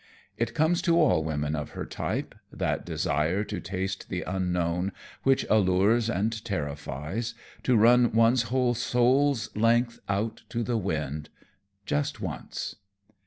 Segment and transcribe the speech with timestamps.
[0.35, 5.45] It comes to all women of her type that desire to taste the unknown which
[5.47, 11.29] allures and terrifies, to run one's whole soul's length out to the wind
[11.85, 12.77] just once.